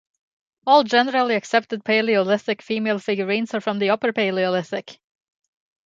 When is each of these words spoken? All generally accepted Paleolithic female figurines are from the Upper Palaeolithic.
All 0.65 0.83
generally 0.83 1.35
accepted 1.35 1.85
Paleolithic 1.85 2.63
female 2.63 2.97
figurines 2.97 3.53
are 3.53 3.61
from 3.61 3.77
the 3.77 3.91
Upper 3.91 4.11
Palaeolithic. 4.11 4.97